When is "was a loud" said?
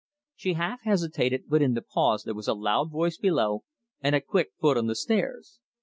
2.33-2.89